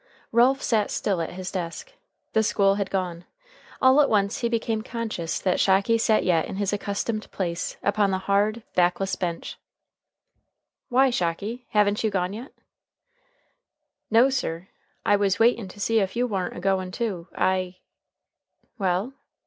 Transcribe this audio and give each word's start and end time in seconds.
Ralph 0.31 0.63
sat 0.63 0.89
still 0.89 1.21
at 1.21 1.33
his 1.33 1.51
desk. 1.51 1.93
The 2.33 2.41
school 2.41 2.73
had 2.73 2.89
gone. 2.89 3.25
All 3.79 4.01
at 4.01 4.09
once 4.09 4.39
he 4.39 4.49
became 4.49 4.81
conscious 4.81 5.37
that 5.37 5.59
Shocky 5.59 5.99
sat 5.99 6.23
yet 6.23 6.47
in 6.47 6.55
his 6.55 6.73
accustomed 6.73 7.29
place 7.29 7.77
upon 7.83 8.09
the 8.09 8.17
hard, 8.25 8.63
backless 8.73 9.15
bench. 9.15 9.59
"Why, 10.89 11.11
Shocky, 11.11 11.67
haven't 11.69 12.03
you 12.03 12.09
gone 12.09 12.33
yet?" 12.33 12.51
"No 14.09 14.31
sir 14.31 14.69
I 15.05 15.17
was 15.17 15.37
waitin' 15.37 15.67
to 15.67 15.79
see 15.79 15.99
if 15.99 16.15
you 16.15 16.25
warn't 16.25 16.57
a 16.57 16.59
goin', 16.59 16.91
too 16.91 17.27
I" 17.35 17.75
"Well?" 18.79 19.13